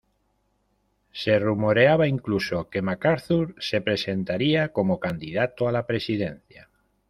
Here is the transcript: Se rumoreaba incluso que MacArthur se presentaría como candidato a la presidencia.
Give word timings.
Se 1.11 1.37
rumoreaba 1.37 2.07
incluso 2.07 2.71
que 2.71 2.81
MacArthur 2.81 3.53
se 3.59 3.81
presentaría 3.81 4.69
como 4.73 4.99
candidato 4.99 5.67
a 5.67 5.71
la 5.71 5.85
presidencia. 5.85 6.69